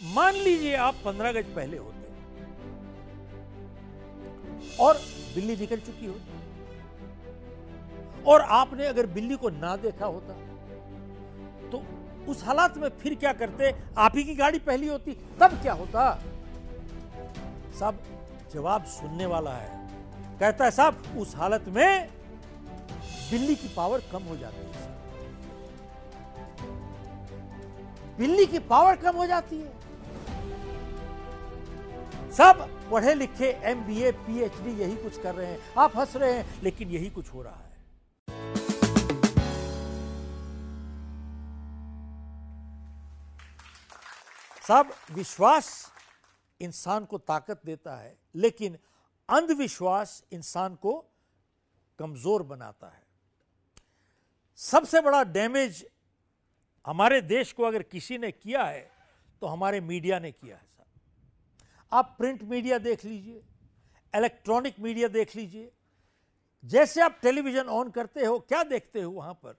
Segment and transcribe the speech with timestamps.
[0.00, 1.98] मान लीजिए आप पंद्रह गज पहले होते
[4.80, 4.98] और
[5.34, 6.38] बिल्ली निकल चुकी होती
[8.24, 10.34] और आपने अगर बिल्ली को ना देखा होता
[11.70, 11.82] तो
[12.28, 13.70] उस हालात में फिर क्या करते?
[13.98, 16.02] आप ही की गाड़ी पहली होती, तब क्या होता?
[17.80, 17.98] सब
[18.54, 19.68] जवाब सुनने वाला है।
[20.40, 22.08] कहता है, साहब, उस हालत में
[23.30, 24.88] बिल्ली की पावर कम हो जाती है
[28.18, 29.79] बिल्ली की पावर कम हो जाती है।
[32.32, 35.96] सब पढ़े लिखे M B A P H D यही कुछ कर रहे हैं। आप
[35.96, 37.68] हंस रहे हैं, लेकिन यही कुछ हो रहा है।
[44.62, 45.70] सब विश्वास
[46.60, 48.78] इंसान को ताकत देता है, लेकिन
[49.28, 50.92] अंधविश्वास इंसान को
[51.98, 53.02] कमज़ोर बनाता है।
[54.58, 55.86] सबसे बड़ा डैमेज
[56.84, 58.90] हमारे देश को अगर किसी ने किया है
[59.42, 60.68] तो हमारे मीडिया ने किया है।
[61.92, 63.42] आप प्रिंट मीडिया देख लीजिए,
[64.14, 65.70] इलेक्ट्रॉनिक मीडिया देख लीजिए।
[66.64, 69.58] जैसे आप टेलीविज़न ऑन करते हो, क्या देखते हो वहाँ पर?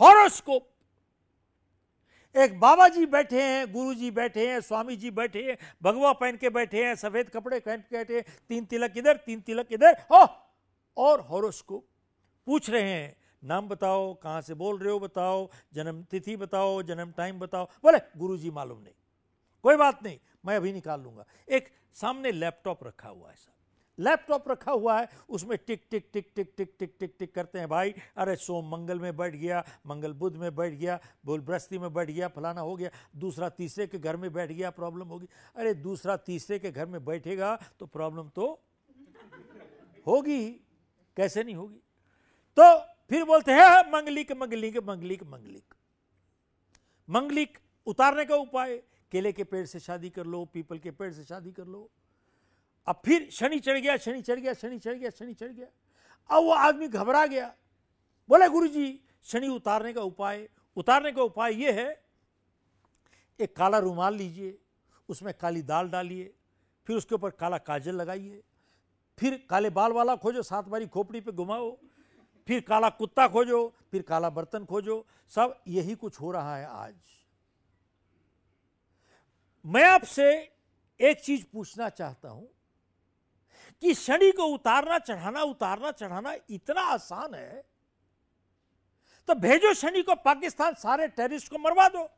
[0.00, 0.68] हॉरोस्कोप।
[2.34, 6.36] एक बाबा जी बैठे हैं गुरु जी बैठे हैं स्वामी जी बैठे हैं, भगवा पहन
[6.36, 9.96] के बैठे हैं, सफ़ेद कपड़े पहन के बैठे हैं, तीन तिलक इधर, तीन तिलक इधर,
[10.12, 10.26] हो!
[10.96, 11.86] और हॉरोस्कोप।
[12.46, 17.12] पूछ रहे हैं, नाम बताओ, कहाँ से बोल रहे हो बताओ जन्म तिथि बताओ, जन्म
[17.12, 18.94] टाइम बताओ। बोले गुरु जी मालूम नहीं।
[19.64, 23.52] कोई बात नहीं मैं अभी निकाल लूँगा। एक सामने लैपटॉप रखा हुआ है सर।
[23.98, 27.68] लैपटॉप रखा हुआ है उसमें टिक टिक टिक टिक टिक टिक टिक टिक करते हैं
[27.68, 31.92] भाई अरे सोम मंगल में बैठ गया मंगल बुध में बैठ गया बोल बृहस्पति में
[31.94, 35.74] बैठ गया फलाना हो गया दूसरा तीसरे के घर में बैठ गया प्रॉब्लम होगी। अरे
[35.76, 38.46] दूसरा तीसरे के घर में बैठेगा तो प्रॉब्लम तो
[40.06, 40.48] होगी
[41.16, 41.80] कैसे नहीं होगी?
[42.56, 42.76] तो
[43.10, 45.74] फिर बोलते हाँ, मंगलिक मंगलिक मंगलिक मंगलिक।
[47.08, 48.80] मंगलिक उतारने का उपाय
[49.12, 51.90] केले के पेड़ से शादी कर लो, पीपल के पेड़ से शादी कर लो।
[52.86, 55.66] अब फिर शनि चढ़ गया, शनि चढ़ गया, शनि चढ़ गया, शनि चढ़ गया।
[56.30, 57.54] अब वो आदमी घबरा गया।
[58.28, 62.04] बोले गुरु जी शनि उतारने का उपाय, उतारने का उपाय ये है,
[63.40, 64.58] एक काला रुमाल लीजिए,
[65.08, 66.34] उसमें काली दाल डालिए,
[66.86, 68.42] फिर उसके ऊपर काला काजल लगाइए,
[69.18, 71.78] फिर काले बाल वाला खोजो, सात बारी खोपड़ी पे घुमाओ,
[72.48, 76.94] फिर काला कुत्ता खोजो, फिर काला बर्तन खोजो, सब यही कुछ हो रहा है आज।
[79.68, 80.28] मैं आपसे
[81.00, 82.48] एक चीज़ पूछना चाहता हूँ
[83.82, 87.64] कि शनि को उतारना, चढ़ाना उतारना, चढ़ाना इतना आसान है
[89.28, 92.08] तो भेजो शनि को, पाकिस्तान सारे टेररिस्ट को मरवा दो।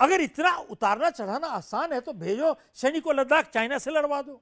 [0.00, 4.40] अगर इतना उतारना, चढ़ाना आसान है तो भेजो शनि को लद्दाख, चाइना से लड़वा दो।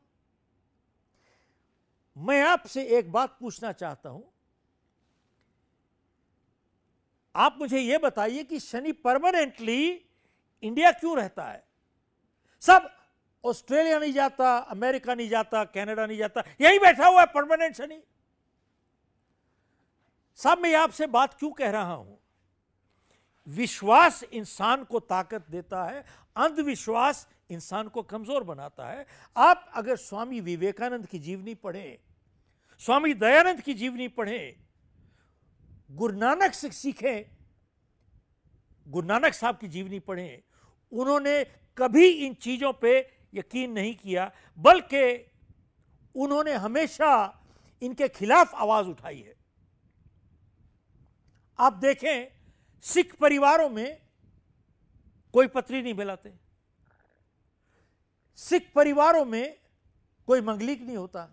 [2.17, 4.25] मैं आपसे एक बात पूछना चाहता हूँ।
[7.35, 10.09] आप मुझे यह बताइए कि शनि परमानेंटली
[10.63, 11.65] इंडिया क्यों रहता है?
[12.61, 12.91] सब
[13.45, 18.03] ऑस्ट्रेलिया नहीं जाता, अमेरिका नहीं जाता, कनाडा नहीं जाता, यही बैठा हुआ है परमानेंट शनि।
[20.37, 22.19] साहब मैं आपसे बात क्यों कह रहा हूँ?
[23.49, 26.05] विश्वास इंसान को ताकत देता है,
[26.37, 29.07] अंधविश्वास इंसान को कमज़ोर बनाता है।
[29.37, 31.99] आप अगर स्वामी विवेकानंद की जीवनी पढ़ें,
[32.79, 34.55] स्वामी दयानंद की जीवनी पढ़ें,
[35.91, 37.25] गुरु नानक से सीखें,
[38.89, 40.43] गुरु नानक साहब की जीवनी पढ़ें
[40.93, 41.45] उन्होंने
[41.79, 42.99] कभी इन चीज़ों पे
[43.35, 45.33] यकीन नहीं किया, बल्कि
[46.15, 47.13] उन्होंने हमेशा
[47.83, 49.35] इनके खिलाफ आवाज़ उठाई है।
[51.59, 52.29] आप देखें,
[52.85, 54.01] सिख परिवारों में
[55.35, 56.33] कोई पत्री नहीं मिलाते
[58.39, 59.57] सिख परिवारों में
[60.27, 61.29] कोई मंगलिक नहीं होता।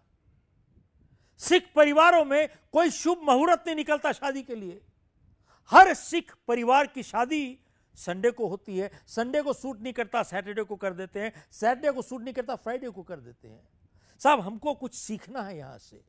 [1.37, 4.81] सिख परिवारों में कोई शुभ मुहूर्त नहीं निकलता शादी के लिए।
[5.71, 7.59] हर सिख परिवार की शादी
[8.05, 11.91] संडे को होती है। संडे को सूट नहीं करता, सैटरडे को कर देते हैं। सैटरडे
[11.91, 13.67] को सूट नहीं करता, फ्राइडे को कर देते हैं।
[14.19, 16.01] साहब, हमको कुछ सीखना है यहाँ से।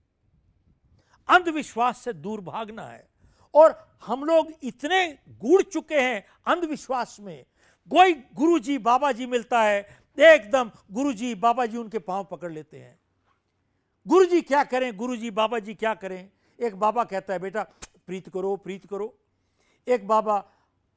[1.29, 3.09] अंधविश्वास से दूर भागना है।
[3.55, 7.45] और हम लोग इतने गुड़ चुके हैं अंधविश्वास में।
[7.91, 12.53] कोई गुरु जी बाबा जी मिलता है, एकदम गुरु जी बाबा जी उनके पाँव पकड़
[12.53, 13.01] लेते हैं।
[14.07, 14.97] गुरु जी क्या करें?
[14.97, 16.31] गुरु जी बाबा जी क्या करें?
[16.61, 17.63] एक बाबा कहता है, बेटा,
[18.07, 19.19] प्रीत करो प्रीत करो।
[19.89, 20.39] एक बाबा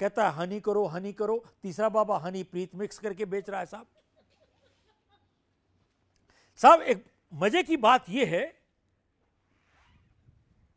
[0.04, 3.66] कहता है, हनी करो हनी करो। तीसरा बाबा, हनी, प्रीत मिक्स करके बेच रहा है
[3.66, 3.88] साहब।
[6.60, 8.44] साहब, एक मज़े की बात यह है,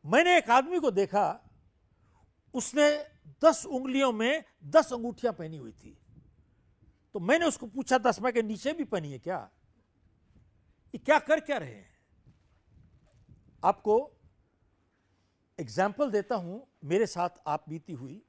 [0.05, 1.27] मैंने एक आदमी को देखा,
[2.55, 2.87] उसने
[3.45, 5.97] दस उंगलियों में दस अंगूठियाँ पहनी हुई थी।
[7.15, 9.39] तो मैंने उसको पूछा दसवा के नीचे भी पहनी है क्या?
[10.95, 11.91] ये क्या कर क्या रहे हैं?
[13.63, 13.99] आपको
[15.59, 18.23] एग्ज़ाम्पल देता हूँ, मेरे साथ आप बीती हुई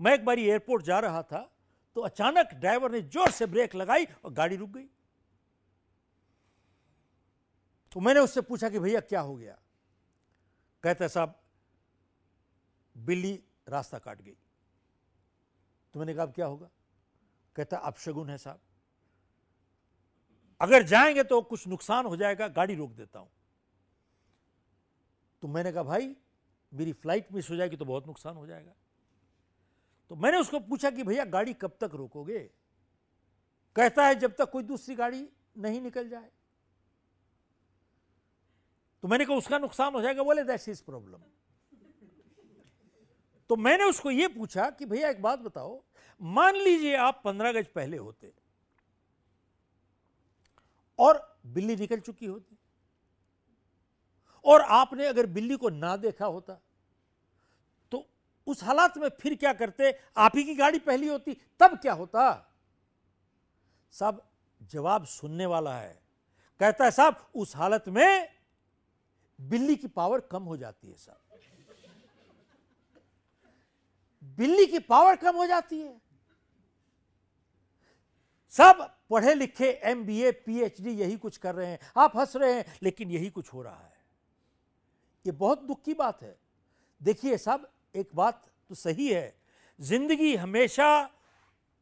[0.00, 1.40] मैं एक बारी एयरपोर्ट जा रहा था
[1.96, 4.86] तो अचानक ड्राइवर ने ज़ोर से ब्रेक लगाई और गाड़ी रुक गई।
[7.92, 9.58] तो मैंने उससे पूछा कि भैया क्या हो गया?
[10.84, 11.34] कहते साहब,
[12.96, 13.32] बिल्ली
[13.68, 14.36] रास्ता काट गई।
[15.94, 16.70] तो मैंने कहा क्या होगा?
[17.56, 18.60] कहता अब शगुन है, साहब।
[20.60, 23.30] अगर जाएँगे तो कुछ नुकसान हो जाएगा, गाड़ी रोक देता हूँ।
[25.42, 26.16] तो मैंने कहा, भाई,
[26.72, 28.72] मेरी फ़्लाइट मिस हो जाएगी तो बहुत नुकसान हो जाएगा।
[30.10, 32.38] तो मैंने उसको पूछा कि भैया, गाड़ी कब तक रोकोगे?
[33.76, 36.30] कहता है, जब तक कोई दूसरी गाड़ी नहीं निकल जाए।
[39.02, 41.18] तो मैंने कहा, उसका नुकसान हो जाएगा। बोले दैट्स इज़ प्रॉब्लम
[43.50, 45.82] तो मैंने उसको यह पूछा कि भैया, एक बात बताओ,
[46.20, 48.32] मान लीजिए आप पंद्रह गज पहले होते
[50.98, 52.58] और बिल्ली निकल चुकी होती
[54.44, 56.60] और आपने अगर बिल्ली को ना देखा होता
[58.46, 59.92] उस हालात में फिर क्या करते?
[60.16, 62.56] आप ही की गाड़ी पहली होती, तब क्या होता?
[63.92, 64.30] साहब,
[64.62, 66.02] जवाब सुनने वाला है।
[66.60, 68.28] कहता है, साहब, उस हालत में
[69.40, 71.20] बिल्ली की पावर कम हो जाती है, साहब।
[74.24, 76.00] बिल्ली की पावर कम हो जाती है।
[78.52, 80.20] सब पढ़े लिखे एम बी
[80.90, 83.98] यही कुछ कर रहे हैं। आप हंस रहे हैं, लेकिन यही कुछ हो रहा है।
[85.26, 86.38] ये बहुत दुख की बात है।
[87.02, 89.34] देखिए साहब एक बात तो सही है,
[89.78, 91.08] ज़िंदगी हमेशा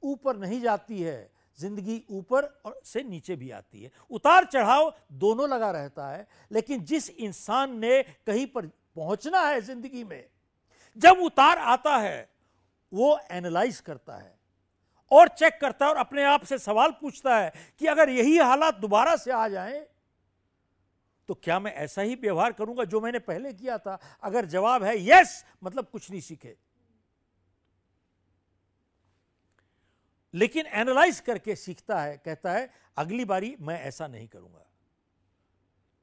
[0.02, 5.48] ऊपर नहीं जाती है, ज़िंदगी ऊपर और से नीचे भी आती है। उतार चढ़ाव दोनों
[5.48, 10.24] लगा रहता है, लेकिन जिस इंसान ने कहीं पर पहुँचना है ज़िंदगी में,
[10.96, 12.28] जब उतार आता है,
[12.92, 14.36] वो एनालाइज करता है
[15.10, 18.74] और चेक करता है और अपने आप से सवाल पूछता है कि अगर यही हालात
[18.76, 19.84] दोबारा से आ जाएँ
[21.28, 23.98] तो क्या मैं ऐसा ही व्यवहार करूँगा जो मैंने पहले किया था?
[24.22, 26.56] अगर जवाब है यस मतलब कुछ नहीं सीखे।
[30.34, 34.66] लेकिन एनालाइज करके सीखता है, कहता है, अगली बारी मैं ऐसा नहीं करूँगा।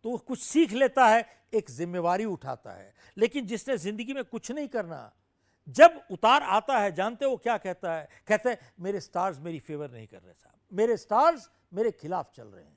[0.03, 4.67] तो कुछ सीख लेता है, एक जिम्मेवारी उठाता है। लेकिन जिसने ज़िंदगी में कुछ नहीं
[4.67, 5.13] करना,
[5.67, 8.09] जब उतार आता है, जानते हो क्या कहता है?
[8.27, 12.47] कहते हैं, मेरे स्टार्स मेरी फेवर नहीं कर रहे साहब। मेरे स्टार्स मेरे खिलाफ चल
[12.47, 12.74] रहे हैं।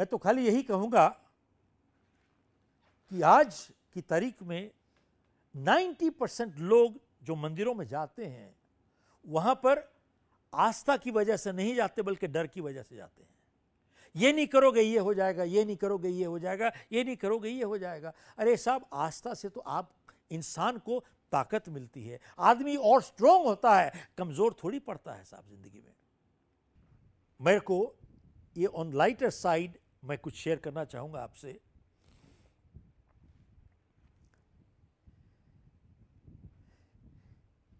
[0.00, 1.06] मैं तो खाली यही कहूँगा
[3.10, 3.56] कि आज
[3.94, 4.70] की तारीख में
[5.54, 8.54] 90 परसेंट लोग जो मंदिरों में जाते हैं,
[9.24, 9.82] वहाँ पर
[10.52, 13.28] आस्था की वजह से नहीं जाते, बल्कि डर की वजह से जाते हैं।
[14.14, 17.48] ये नहीं करोगे ये हो जाएगा, ये नहीं करोगे ये हो जाएगा, ये नहीं करोगे
[17.48, 19.92] ये हो जाएगा। अरे साहब, आस्था से तो आप,
[20.30, 20.98] इंसान को
[21.32, 25.94] ताकत मिलती है। आदमी और स्ट्रोंग होता है, कमज़ोर थोड़ी पड़ता है साहब ज़िंदगी में।
[27.40, 27.94] मेरे को
[28.56, 31.58] ये ऑन लाइटर साइड मैं कुछ शेयर करना चाहूँगा आपसे।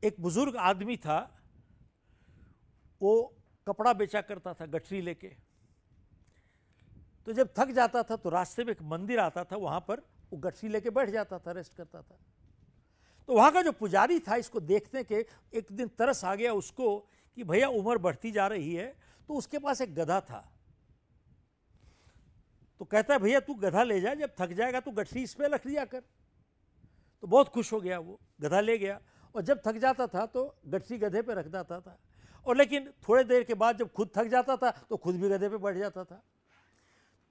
[0.03, 1.19] एक बुज़ुर्ग आदमी था,
[3.01, 3.13] वो
[3.67, 5.29] कपड़ा बेचा करता था गठरी लेके।
[7.27, 10.01] तो जब थक जाता था तो रास्ते में एक मंदिर आता था, वहाँ पर
[10.33, 12.19] वो गठरी लेके बैठ जाता था, रेस्ट करता था।
[13.29, 15.25] तो वहाँ का जो पुजारी था, इसको देखने के
[15.55, 16.97] एक दिन तरस आ गया उसको
[17.37, 18.95] कि भैया उम्र बढ़ती जा रही है
[19.29, 20.41] तो उसके पास एक गधा था।
[22.81, 25.51] तो कहता है, भैया, तू गधा ले जा, जब थक जाएगा तो गठरी इस पर
[25.51, 26.01] रख लिया कर।
[27.23, 29.01] तो बहुत खुश हो गया वो, गधा ले गया।
[29.35, 31.99] और जब थक जाता था तो गठरी गधे पे रख देता था।
[32.47, 35.49] और लेकिन थोड़े देर के बाद जब खुद थक जाता था तो खुद भी गधे
[35.49, 36.23] पे बैठ जाता था।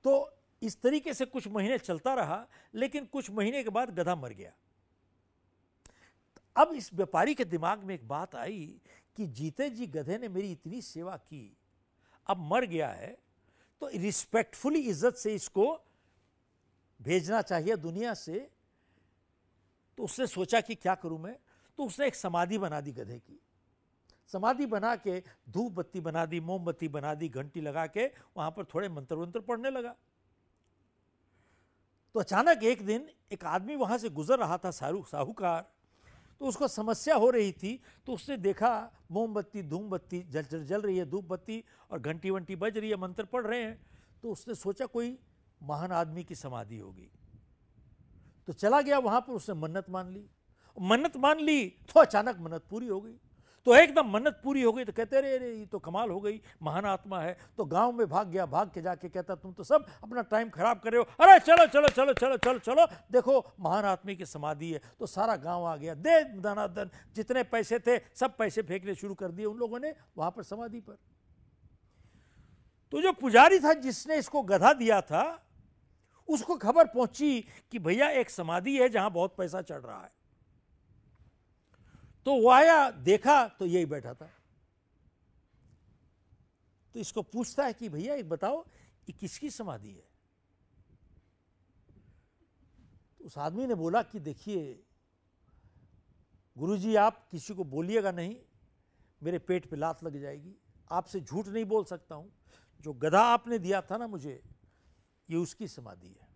[0.05, 0.13] तो
[0.61, 2.45] इस तरीके से कुछ महीने चलता रहा,
[2.75, 4.51] लेकिन कुछ महीने के बाद गधा मर गया।
[6.55, 8.81] अब इस व्यापारी के दिमाग में एक बात आई
[9.17, 11.57] कि जीते जी गधे ने मेरी इतनी सेवा की,
[12.27, 13.17] अब मर गया है
[13.81, 15.65] तो रिस्पेक्टफुली इज़्ज़त से इसको
[16.99, 18.49] भेजना चाहिए दुनिया से।
[19.97, 21.35] तो उसने सोचा कि क्या करूँ मैं?
[21.79, 23.39] तो उसने एक समाधि बना दी गधे की।
[24.31, 25.19] समाधि बना के
[25.49, 28.05] धूप बत्ती बना दी मोमबत्ती बना दी, घंटी लगा के
[28.37, 29.95] वहाँ पर थोड़े मंत्र वंत्र पढ़ने लगा।
[32.15, 35.65] तो अचानक एक दिन एक आदमी वहाँ से गुजर रहा था सारू, साहूकार।
[36.41, 40.97] तो उसको समस्या हो रही थी तो उसने देखा, मोमबत्ती, धूमबत्ती जल जल जल रही
[40.97, 43.79] है धूप बत्ती और घंटी वंटी बज रही है, मंत्र पढ़ रहे हैं।
[44.23, 45.17] तो उसने सोचा कोई
[45.61, 47.09] महान आदमी की समाधि होगी।
[48.47, 50.25] तो चला गया वहाँ पर, उसने मन्नत मान ली।
[50.77, 53.15] मन्नत मान ली तो अचानक मन्नत पूरी हो गई।
[53.69, 56.41] तो एकदम मन्नत पूरी हो गई तो कहते रहे अरे, ये तो कमाल हो गई,
[56.63, 59.85] महान आत्मा है। तो गाँव में भाग गया, भाग के जाके कहता, तुम तो सब
[60.03, 63.85] अपना टाइम खराब कर रहे हो। अरे, चलो चलो चलो चलो चलो चलो, देखो, महान
[63.85, 68.37] आत्मी की समाधि है। तो सारा गाँव आ गया। दे धनाधन, जितने पैसे थे, सब
[68.37, 70.97] पैसे फेंकने शुरू कर दिए उन लोगों ने वहाँ पर समाधि पर।
[72.91, 75.43] तो जो पुजारी था, जिसने इसको गधा दिया था,
[76.27, 80.18] उसको खबर पहुँची कि भैया, एक समाधि है जहाँ बहुत पैसा चढ़ रहा है।
[82.29, 84.29] तो वो आया, देखा तो यही बैठा था।
[86.93, 88.65] तो इसको पूछता है कि भैया एक बताओ,
[89.09, 90.07] ये किसकी समाधि है?
[93.19, 94.85] तो उस आदमी ने बोला कि देखिए,
[96.57, 98.35] गुरुजी, आप किसी को बोलिएगा नहीं,
[99.23, 100.55] मेरे पेट पे लात लग जाएगी,
[100.91, 102.31] आपसे झूठ नहीं बोल सकता हूँ।
[102.79, 104.43] जो गधा आपने दिया था ना मुझे,
[105.29, 106.27] ये उसकी समाधि है।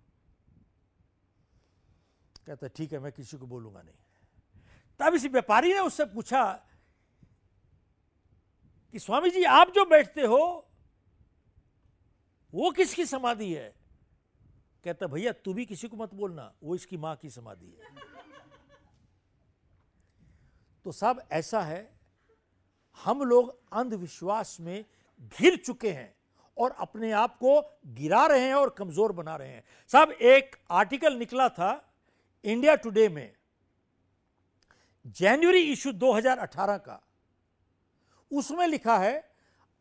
[2.48, 3.96] कहता ठीक है, मैं किसी को बोलूँगा नहीं।
[5.00, 6.44] तब इस व्यापारी ने उससे पूछा
[8.94, 10.70] कि स्वामी जी आप जो बैठते हो,
[12.54, 13.74] वो किसकी समाधि है?
[14.84, 17.92] कहता, भैया, तू भी किसी को मत बोलना, वो इसकी माँ की समाधि है।
[20.86, 21.98] तो सब ऐसा है,
[22.98, 24.86] हम लोग अंधविश्वास में
[25.20, 26.16] घिर चुके हैं
[26.58, 31.14] और अपने आप को गिरा रहे हैं और कमज़ोर बना रहे हैं। सब एक आर्टिकल
[31.14, 31.72] निकला था,
[32.44, 33.36] इंडिया टुडे में।
[35.06, 37.00] जनवरी इशू 2018 का,
[38.32, 39.16] उसमें लिखा है,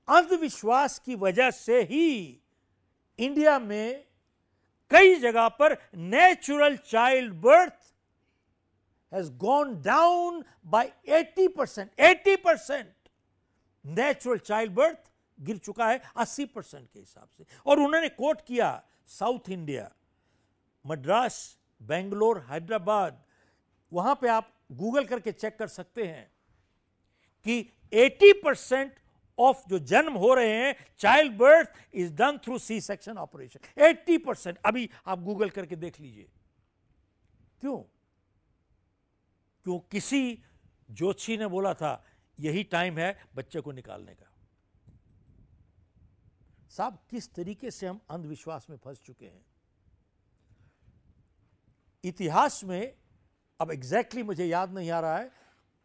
[0.08, 2.40] अंधविश्वास की वजह से ही
[3.18, 4.04] इंडिया में
[4.90, 7.94] कई जगह पर natural child birth
[9.12, 12.94] has gone down by 80 percent eighty percent
[13.84, 18.82] natural child birth गिर चुका है 80 परसेंट के हिसाब से। और उन्होंने कोट किया
[19.08, 19.90] साउथ इंडिया
[20.84, 21.36] मद्रास
[21.80, 23.22] बेंगलोर हैदराबाद
[23.92, 26.32] वहाँ पे आप गूगल करके चेक कर सकते हैं
[27.44, 28.94] कि 80 परसेंट
[29.38, 34.18] ऑफ़ जो जन्म हो रहे हैं child birth is done through C section operation 80
[34.18, 34.58] percent.
[34.58, 36.30] अभी आप गूगल करके देख लीजिए।
[37.60, 37.78] क्यों?
[39.64, 40.44] क्यों किसी
[40.90, 42.04] जोशी ने बोला था,
[42.40, 44.28] यही टाइम है बच्चे को निकालने का।
[46.70, 49.46] साहब, किस तरीके से हम अंधविश्वास में फंस चुके हैं?
[52.04, 53.01] इतिहास में
[53.62, 55.30] अब एग्जैक्टली मुझे याद नहीं आ रहा है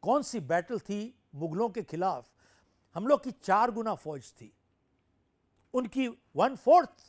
[0.04, 1.00] कौन सी बैटल थी
[1.36, 2.30] मुगलों के खिलाफ।
[2.96, 4.52] हम लोग की चार गुना फौज थी।
[5.74, 7.06] उनकी वन फोर्थ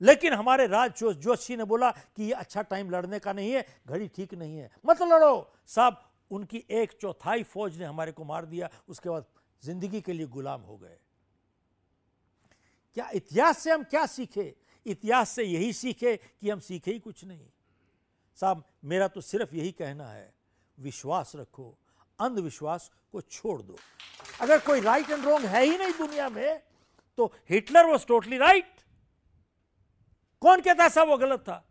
[0.00, 4.08] लेकिन हमारे राज जोशी ने बोला कि ये अच्छा टाइम लड़ने का नहीं है, घड़ी
[4.08, 6.00] ठीक नहीं है। मत लड़ो। साहब,
[6.30, 9.24] उनकी एक चौथाई फौज ने हमारे को मार दिया, उसके बाद
[9.62, 10.96] ज़िंदगी के लिए गुलाम हो गए।
[12.96, 14.54] क्या इतिहास से हम क्या सीखे?
[14.86, 17.46] इतिहास से यही सीखे कि हम सीखे ही कुछ नहीं।
[18.40, 20.32] साहब, मेरा तो सिर्फ़ यही कहना है,
[20.78, 21.76] विश्वास रखो,
[22.18, 23.76] अंधविश्वास को छोड़ दो।
[24.40, 26.62] अगर कोई राइट एंड रॉन्ग है ही नहीं दुनिया में
[27.18, 28.80] तो हिटलर वॉज़ टोटली राइट
[30.42, 31.64] कौन कहता सब वो गलत था?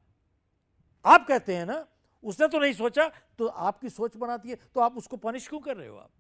[1.05, 1.85] आप कहते हैं ना,
[2.23, 3.07] उसने तो नहीं सोचा
[3.38, 6.11] तो आपकी सोच बनाती है तो आप उसको पनिश क्यों कर रहे हो आप?